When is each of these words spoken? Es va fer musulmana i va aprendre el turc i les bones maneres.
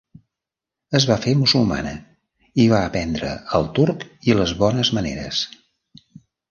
Es 0.99 1.05
va 1.09 1.17
fer 1.25 1.33
musulmana 1.41 1.93
i 2.65 2.67
va 2.73 2.81
aprendre 2.89 3.33
el 3.61 3.71
turc 3.81 4.09
i 4.31 4.39
les 4.43 4.59
bones 4.65 4.95
maneres. 5.01 5.49